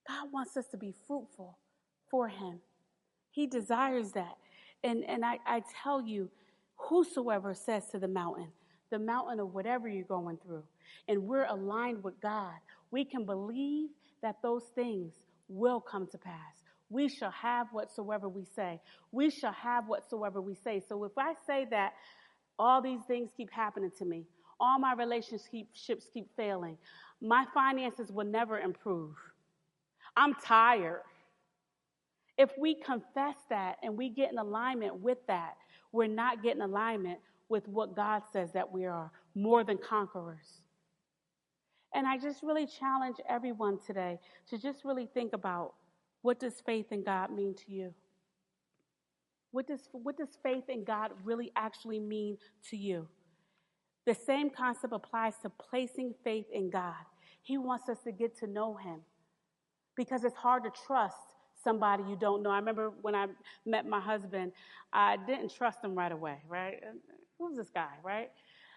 [0.08, 1.58] God wants us to be fruitful
[2.10, 2.60] for Him.
[3.30, 4.36] He desires that.
[4.82, 6.30] And, and I, I tell you,
[6.76, 8.48] whosoever says to the mountain,
[8.90, 10.62] the mountain of whatever you're going through,
[11.06, 12.54] and we're aligned with God,
[12.90, 13.90] we can believe
[14.22, 15.12] that those things
[15.48, 16.62] will come to pass.
[16.90, 18.80] We shall have whatsoever we say.
[19.12, 20.82] We shall have whatsoever we say.
[20.88, 21.92] So if I say that
[22.58, 24.24] all these things keep happening to me,
[24.58, 26.78] all my relationships keep failing,
[27.20, 29.14] my finances will never improve.
[30.16, 31.02] I'm tired.
[32.36, 35.54] If we confess that and we get in alignment with that,
[35.92, 40.62] we're not getting alignment with what God says that we are more than conquerors.
[41.94, 44.18] And I just really challenge everyone today
[44.50, 45.74] to just really think about
[46.22, 47.94] what does faith in God mean to you?
[49.50, 52.36] What does, what does faith in God really actually mean
[52.70, 53.08] to you?
[54.06, 56.94] The same concept applies to placing faith in God.
[57.42, 59.00] He wants us to get to know Him
[59.96, 61.16] because it's hard to trust
[61.62, 62.50] somebody you don't know.
[62.50, 63.26] I remember when I
[63.66, 64.52] met my husband,
[64.92, 66.80] I didn't trust him right away, right?
[67.38, 68.30] Who's this guy, right?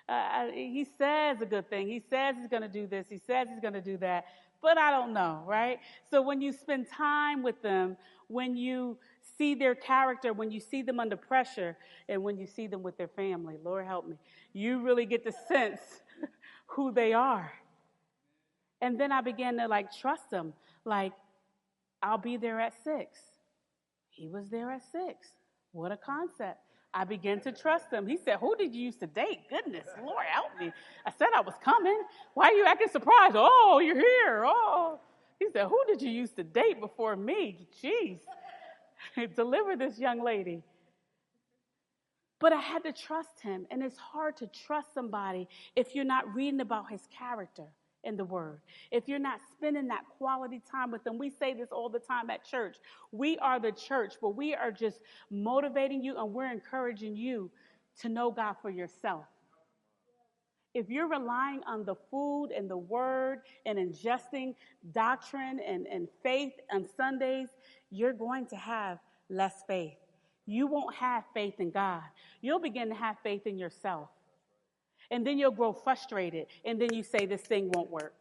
[0.09, 1.87] Uh, he says a good thing.
[1.87, 3.05] He says he's going to do this.
[3.09, 4.25] He says he's going to do that.
[4.61, 5.79] But I don't know, right?
[6.09, 8.97] So when you spend time with them, when you
[9.37, 12.97] see their character, when you see them under pressure, and when you see them with
[12.97, 14.17] their family, Lord help me,
[14.53, 15.81] you really get to sense
[16.67, 17.51] who they are.
[18.81, 20.53] And then I began to like trust them.
[20.85, 21.13] Like,
[22.01, 23.19] I'll be there at six.
[24.09, 25.29] He was there at six.
[25.71, 26.59] What a concept.
[26.93, 28.05] I began to trust him.
[28.05, 29.49] He said, Who did you used to date?
[29.49, 30.71] Goodness, Lord, help me.
[31.05, 32.01] I said I was coming.
[32.33, 33.35] Why are you acting surprised?
[33.37, 34.43] Oh, you're here.
[34.45, 34.99] Oh.
[35.39, 37.67] He said, Who did you used to date before me?
[37.81, 38.19] Jeez.
[39.35, 40.63] Deliver this young lady.
[42.39, 43.67] But I had to trust him.
[43.71, 47.67] And it's hard to trust somebody if you're not reading about his character
[48.03, 48.61] in the Word.
[48.91, 52.29] If you're not spending that quality time with them, we say this all the time
[52.29, 52.77] at church.
[53.11, 57.51] We are the church, but we are just motivating you and we're encouraging you
[58.01, 59.25] to know God for yourself.
[60.73, 64.55] If you're relying on the food and the word and ingesting
[64.93, 67.49] doctrine and, and faith on Sundays,
[67.89, 69.97] you're going to have less faith.
[70.45, 72.03] You won't have faith in God.
[72.39, 74.09] You'll begin to have faith in yourself
[75.11, 78.13] and then you'll grow frustrated, and then you say, This thing won't work.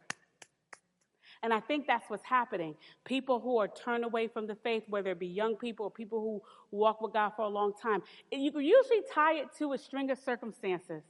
[1.43, 2.75] And I think that's what's happening.
[3.03, 6.19] People who are turned away from the faith, whether it be young people or people
[6.19, 9.77] who walk with God for a long time, you can usually tie it to a
[9.77, 11.01] string of circumstances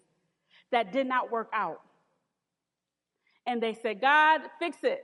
[0.71, 1.81] that did not work out.
[3.45, 5.03] And they said, God, fix it.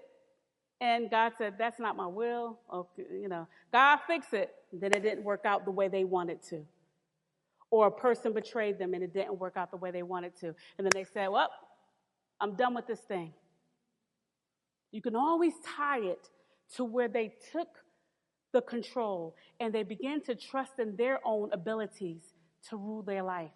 [0.79, 2.59] And God said, That's not my will.
[3.11, 4.53] You know, God, fix it.
[4.71, 6.63] then it didn't work out the way they wanted to
[7.69, 10.55] or a person betrayed them and it didn't work out the way they wanted to.
[10.77, 11.49] And then they said, Well,
[12.39, 13.33] I'm done with this thing.
[14.91, 16.29] You can always tie it
[16.75, 17.67] to where they took
[18.53, 22.21] the control and they began to trust in their own abilities
[22.69, 23.51] to rule their life.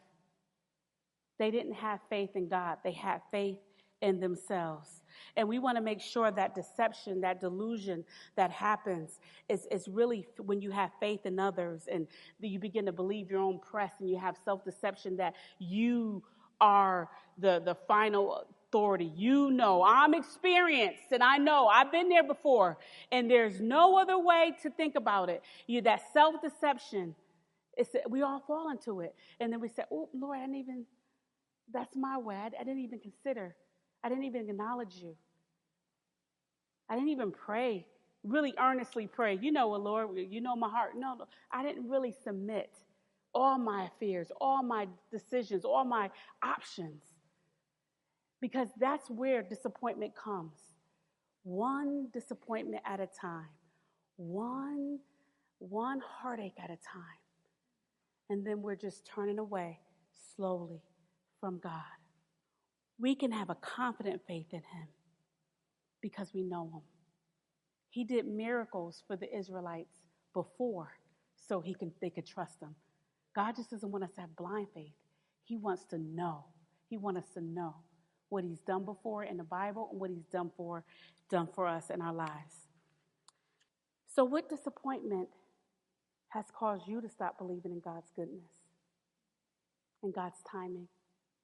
[1.39, 3.58] They didn't have faith in God, they had faith
[4.01, 5.01] in themselves.
[5.35, 8.03] And we want to make sure that deception, that delusion
[8.35, 12.07] that happens is, is really when you have faith in others and
[12.39, 16.23] you begin to believe your own press and you have self deception that you
[16.59, 19.11] are the, the final authority.
[19.15, 22.77] You know, I'm experienced and I know I've been there before
[23.11, 25.41] and there's no other way to think about it.
[25.67, 27.15] You, that self deception,
[28.09, 29.15] we all fall into it.
[29.39, 30.85] And then we say, oh, Lord, I didn't even,
[31.73, 32.35] that's my way.
[32.35, 33.55] I, I didn't even consider
[34.03, 35.15] I didn't even acknowledge you.
[36.89, 37.85] I didn't even pray,
[38.23, 39.37] really earnestly pray.
[39.41, 40.91] You know Lord, you know my heart.
[40.95, 42.71] No, no, I didn't really submit
[43.33, 46.09] all my fears, all my decisions, all my
[46.43, 47.01] options.
[48.41, 50.57] Because that's where disappointment comes.
[51.43, 53.49] One disappointment at a time.
[54.17, 54.99] One
[55.59, 57.19] one heartache at a time.
[58.29, 59.79] And then we're just turning away
[60.35, 60.81] slowly
[61.39, 62.00] from God
[63.01, 64.88] we can have a confident faith in him
[66.01, 66.82] because we know him.
[67.89, 69.97] He did miracles for the Israelites
[70.34, 70.91] before
[71.36, 72.76] so he can, they could trust him.
[73.36, 74.93] God just doesn't want us to have blind faith.
[75.43, 76.45] He wants to know.
[76.89, 77.76] He wants us to know
[78.30, 80.84] what he's done before in the Bible and what he's done for
[81.30, 82.67] done for us in our lives.
[84.13, 85.30] So what disappointment
[86.30, 88.51] has caused you to stop believing in God's goodness
[90.03, 90.88] and God's timing?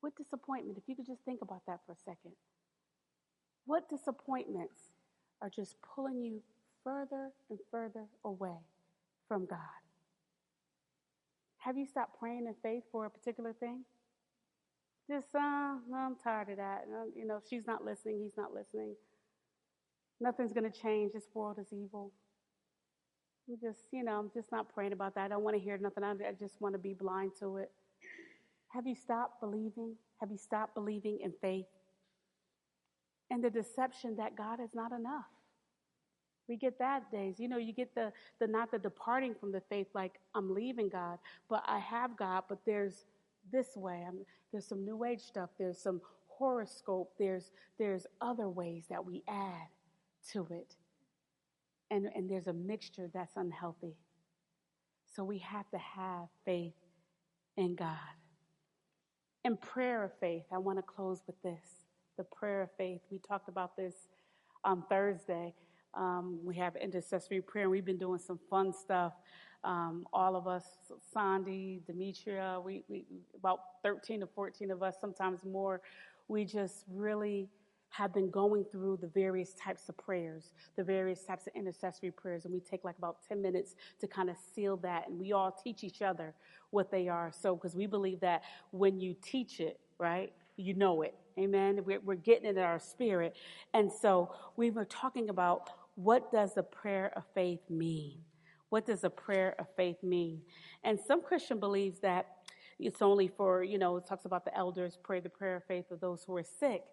[0.08, 2.32] What disappointment, if you could just think about that for a second.
[3.66, 4.80] What disappointments
[5.41, 6.41] are just pulling you
[6.82, 8.55] further and further away
[9.28, 9.60] from God?
[11.58, 13.84] Have you stopped praying in faith for a particular thing?
[15.12, 16.86] Just, uh, I'm tired of that.
[16.89, 18.95] Uh, you know, she's not listening, he's not listening.
[20.22, 21.12] Nothing's going to change.
[21.12, 22.14] This world is evil.
[23.49, 25.26] I'm just, you know, I'm just not praying about that.
[25.26, 26.05] I don't want to hear nothing.
[26.05, 27.72] I just want to be blind to it.
[28.78, 29.95] Have you stopped believing?
[30.21, 31.65] Have you stopped believing in faith?
[33.32, 35.25] And the deception that God is not enough.
[36.47, 37.39] We get that days.
[37.39, 40.89] You know, you get the the not the departing from the faith, like I'm leaving
[40.89, 41.17] God,
[41.49, 43.07] but I have God, but there's
[43.51, 44.05] this way.
[44.07, 44.19] I'm,
[44.51, 45.49] there's some new age stuff.
[45.57, 47.11] There's some horoscope.
[47.17, 47.49] There's
[47.80, 49.69] there's other ways that we add
[50.34, 50.75] to it.
[51.89, 53.95] And, and there's a mixture that's unhealthy.
[55.15, 56.75] So we have to have faith
[57.55, 57.97] in God.
[59.45, 63.01] And prayer of faith, I want to close with this the prayer of faith.
[63.11, 63.93] We talked about this
[64.63, 65.53] on Thursday.
[65.93, 69.13] Um, we have intercessory prayer, and we've been doing some fun stuff.
[69.63, 70.65] Um, all of us,
[71.13, 75.81] Sandy, Demetria, we, we about 13 to 14 of us, sometimes more.
[76.27, 77.47] We just really
[77.89, 82.45] have been going through the various types of prayers, the various types of intercessory prayers,
[82.45, 85.51] and we take like about 10 minutes to kind of seal that, and we all
[85.51, 86.33] teach each other
[86.71, 87.31] what they are.
[87.31, 91.15] So, because we believe that when you teach it, right, you know it.
[91.39, 91.81] Amen.
[91.85, 93.35] We're, we're getting it in our spirit.
[93.73, 98.19] And so we were talking about what does a prayer of faith mean?
[98.69, 100.41] What does a prayer of faith mean?
[100.83, 102.27] And some Christian believes that
[102.79, 105.89] it's only for, you know, it talks about the elders pray the prayer of faith
[105.91, 106.83] of those who are sick.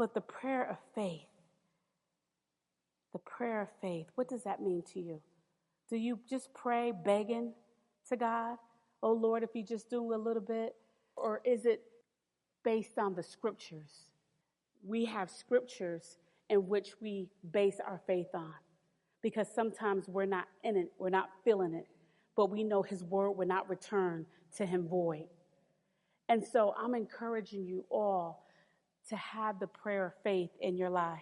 [0.00, 1.28] But the prayer of faith,
[3.12, 5.20] the prayer of faith, what does that mean to you?
[5.90, 7.52] Do you just pray begging
[8.08, 8.56] to God?
[9.02, 10.74] Oh Lord, if you just do a little bit?
[11.16, 11.82] Or is it
[12.64, 14.06] based on the scriptures?
[14.82, 16.16] We have scriptures
[16.48, 18.54] in which we base our faith on
[19.20, 21.88] because sometimes we're not in it, we're not feeling it,
[22.38, 24.24] but we know His word will not return
[24.56, 25.28] to Him void.
[26.30, 28.46] And so I'm encouraging you all
[29.10, 31.20] to have the prayer of faith in your life.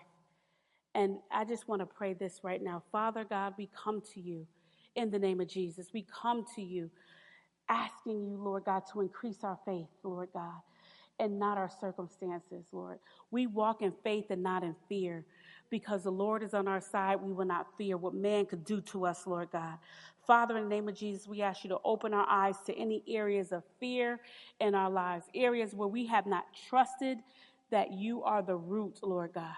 [0.95, 2.82] And I just want to pray this right now.
[2.91, 4.47] Father God, we come to you
[4.95, 5.89] in the name of Jesus.
[5.93, 6.91] We come to you
[7.68, 10.61] asking you, Lord God, to increase our faith, Lord God,
[11.18, 12.99] and not our circumstances, Lord.
[13.30, 15.24] We walk in faith and not in fear.
[15.70, 18.80] Because the Lord is on our side, we will not fear what man could do
[18.80, 19.76] to us, Lord God.
[20.26, 23.03] Father, in the name of Jesus, we ask you to open our eyes to any
[23.07, 24.18] areas of fear
[24.61, 27.18] in our lives, areas where we have not trusted
[27.71, 29.55] that you are the root, Lord God.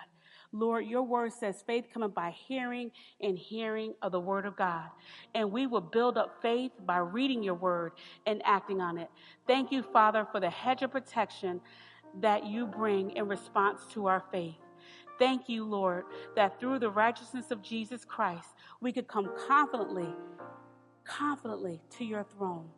[0.52, 2.90] Lord, your word says faith coming by hearing
[3.20, 4.88] and hearing of the word of God.
[5.34, 7.92] And we will build up faith by reading your word
[8.26, 9.08] and acting on it.
[9.46, 11.60] Thank you, Father, for the hedge of protection
[12.20, 14.56] that you bring in response to our faith.
[15.20, 16.04] Thank you, Lord,
[16.34, 18.48] that through the righteousness of Jesus Christ,
[18.80, 20.08] we could come confidently,
[21.04, 22.70] confidently to your throne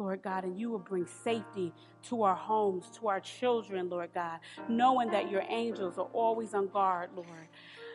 [0.00, 1.74] Lord God, and you will bring safety
[2.04, 6.68] to our homes, to our children, Lord God, knowing that your angels are always on
[6.68, 7.48] guard, Lord.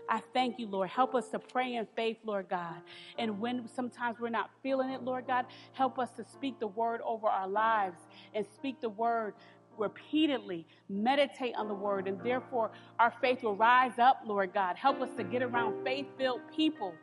[0.08, 0.90] I thank you, Lord.
[0.90, 2.76] Help us to pray in faith, Lord God.
[3.18, 7.02] And when sometimes we're not feeling it, Lord God, help us to speak the word
[7.06, 8.00] over our lives
[8.36, 9.34] and speak the word
[9.78, 14.78] repeatedly, meditate on the word, and therefore our faith will rise up, Lord God.
[14.78, 16.94] Help us to get around faith filled people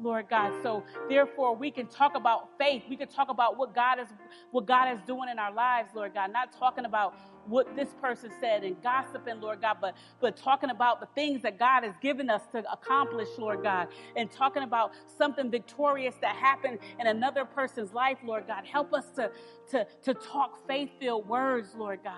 [0.00, 0.52] Lord God.
[0.62, 2.82] So therefore we can talk about faith.
[2.88, 4.08] We can talk about what God is
[4.50, 6.32] what God is doing in our lives, Lord God.
[6.32, 7.14] Not talking about
[7.46, 11.58] what this person said and gossiping, Lord God, but but talking about the things that
[11.58, 16.78] God has given us to accomplish, Lord God, and talking about something victorious that happened
[16.98, 18.64] in another person's life, Lord God.
[18.64, 19.30] Help us to
[19.70, 22.14] to to talk faith-filled words, Lord God.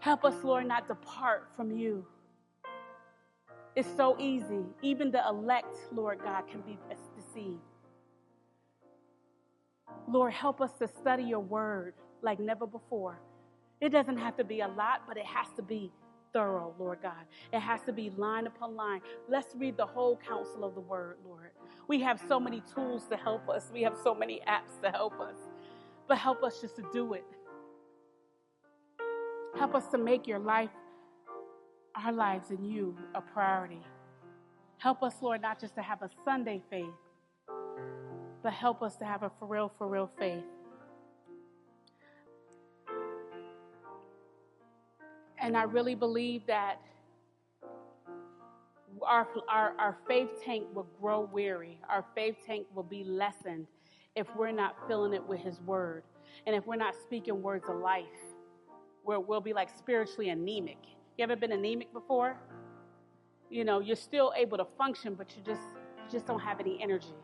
[0.00, 2.04] Help us, Lord, not depart from you.
[3.76, 4.64] It's so easy.
[4.82, 6.78] Even the elect, Lord God, can be
[7.16, 7.60] deceived.
[10.08, 13.18] Lord, help us to study your word like never before.
[13.80, 15.92] It doesn't have to be a lot, but it has to be
[16.32, 17.24] thorough, Lord God.
[17.52, 19.00] It has to be line upon line.
[19.28, 21.50] Let's read the whole counsel of the word, Lord.
[21.88, 25.20] We have so many tools to help us, we have so many apps to help
[25.20, 25.36] us,
[26.08, 27.24] but help us just to do it.
[29.56, 30.70] Help us to make your life
[31.96, 33.82] our lives in you a priority.
[34.78, 36.86] Help us, Lord, not just to have a Sunday faith,
[38.42, 40.44] but help us to have a for real, for real faith.
[45.38, 46.80] And I really believe that
[49.06, 51.78] our, our, our faith tank will grow weary.
[51.88, 53.66] Our faith tank will be lessened
[54.16, 56.02] if we're not filling it with His Word.
[56.46, 58.04] And if we're not speaking words of life,
[59.04, 60.78] where we'll be like spiritually anemic.
[61.16, 62.36] You ever been anemic before?
[63.48, 65.62] You know, you're still able to function, but you just
[65.96, 67.14] you just don't have any energy.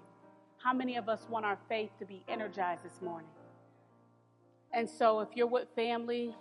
[0.59, 3.30] How many of us want our faith to be energized this morning?
[4.72, 6.36] And so, if you're with family,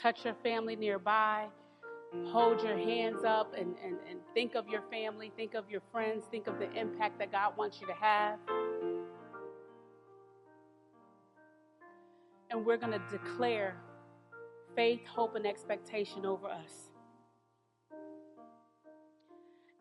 [0.00, 1.48] touch your family nearby,
[2.26, 6.24] hold your hands up, and, and, and think of your family, think of your friends,
[6.30, 8.38] think of the impact that God wants you to have.
[12.50, 13.76] And we're going to declare
[14.74, 16.88] faith, hope, and expectation over us.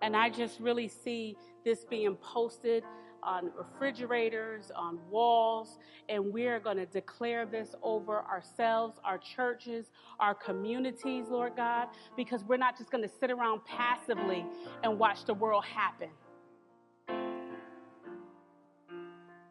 [0.02, 2.84] And I just really see this being posted
[3.24, 5.78] on refrigerators, on walls,
[6.10, 11.90] and we are going to declare this over ourselves, our churches, our communities, Lord God,
[12.18, 14.44] because we're not just going to sit around passively
[14.84, 16.10] and watch the world happen.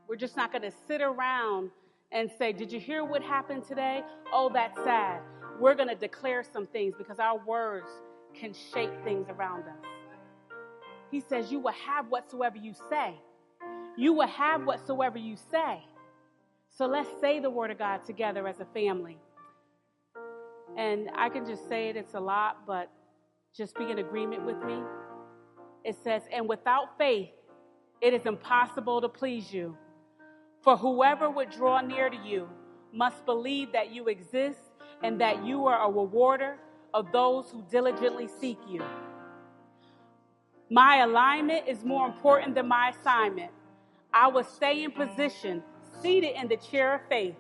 [0.09, 1.71] We're just not going to sit around
[2.13, 4.03] and say, Did you hear what happened today?
[4.33, 5.21] Oh, that's sad.
[5.59, 7.89] We're going to declare some things because our words
[8.35, 9.85] can shape things around us.
[11.11, 13.15] He says, You will have whatsoever you say.
[13.97, 15.83] You will have whatsoever you say.
[16.71, 19.19] So let's say the word of God together as a family.
[20.77, 22.91] And I can just say it, it's a lot, but
[23.57, 24.81] just be in agreement with me.
[25.85, 27.31] It says, And without faith,
[28.01, 29.77] it is impossible to please you.
[30.63, 32.49] For whoever would draw near to you
[32.93, 34.61] must believe that you exist
[35.03, 36.57] and that you are a rewarder
[36.93, 38.83] of those who diligently seek you.
[40.69, 43.51] My alignment is more important than my assignment.
[44.13, 45.63] I will stay in position,
[46.03, 47.37] seated in the chair of faith.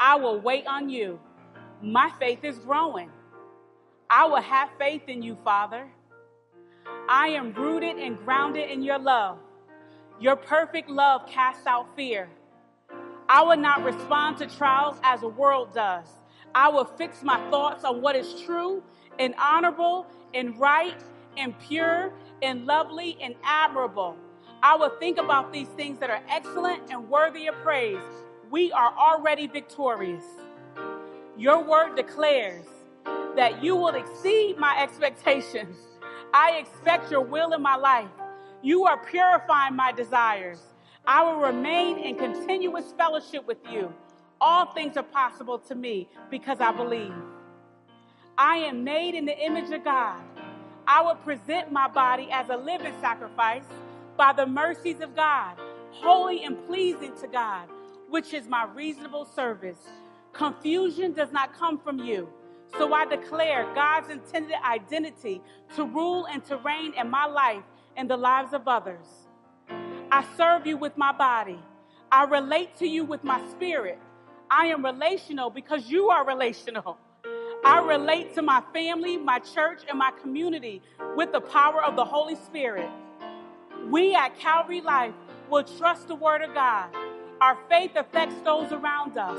[0.00, 1.20] I will wait on you.
[1.80, 3.10] My faith is growing.
[4.10, 5.86] I will have faith in you, Father.
[7.08, 9.38] I am rooted and grounded in your love.
[10.20, 12.28] Your perfect love casts out fear.
[13.30, 16.06] I will not respond to trials as the world does.
[16.54, 18.82] I will fix my thoughts on what is true
[19.18, 20.98] and honorable and right
[21.36, 24.16] and pure and lovely and admirable.
[24.62, 28.02] I will think about these things that are excellent and worthy of praise.
[28.50, 30.24] We are already victorious.
[31.36, 32.64] Your word declares
[33.36, 35.76] that you will exceed my expectations.
[36.32, 38.08] I expect your will in my life.
[38.62, 40.60] You are purifying my desires.
[41.08, 43.94] I will remain in continuous fellowship with you.
[44.42, 47.14] All things are possible to me because I believe.
[48.36, 50.20] I am made in the image of God.
[50.86, 53.64] I will present my body as a living sacrifice
[54.18, 55.56] by the mercies of God,
[55.92, 57.70] holy and pleasing to God,
[58.10, 59.80] which is my reasonable service.
[60.34, 62.28] Confusion does not come from you.
[62.76, 65.40] So I declare God's intended identity
[65.74, 67.64] to rule and to reign in my life
[67.96, 69.06] and the lives of others.
[70.10, 71.58] I serve you with my body.
[72.10, 73.98] I relate to you with my spirit.
[74.50, 76.96] I am relational because you are relational.
[77.62, 80.80] I relate to my family, my church, and my community
[81.14, 82.88] with the power of the Holy Spirit.
[83.90, 85.12] We at Calvary Life
[85.50, 86.88] will trust the Word of God.
[87.42, 89.38] Our faith affects those around us.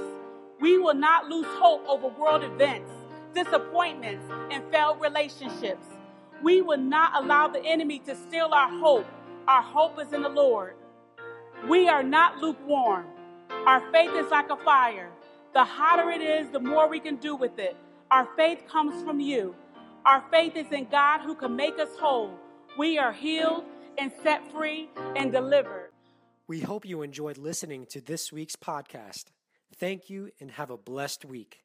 [0.60, 2.92] We will not lose hope over world events,
[3.34, 5.86] disappointments, and failed relationships.
[6.44, 9.08] We will not allow the enemy to steal our hope.
[9.50, 10.76] Our hope is in the Lord.
[11.68, 13.08] We are not lukewarm.
[13.50, 15.10] Our faith is like a fire.
[15.56, 17.76] The hotter it is, the more we can do with it.
[18.12, 19.56] Our faith comes from you.
[20.06, 22.32] Our faith is in God who can make us whole.
[22.78, 23.64] We are healed
[23.98, 25.90] and set free and delivered.
[26.48, 29.32] We hope you enjoyed listening to this week's podcast.
[29.76, 31.64] Thank you and have a blessed week.